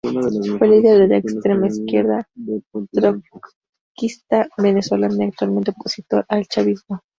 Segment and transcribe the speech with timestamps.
[0.57, 2.27] Fue líder de la extrema izquierda
[2.91, 7.01] trotskista venezolana y actualmente opositor al chavismo.